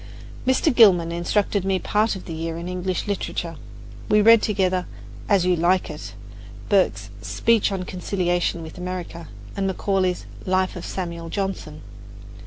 [0.47, 0.73] Mr.
[0.75, 3.55] Gilman instructed me part of the year in English literature.
[4.09, 4.87] We read together,
[5.29, 6.15] "As You Like It,"
[6.69, 11.81] Burke's "Speech on Conciliation with America," and Macaulay's "Life of Samuel Johnson."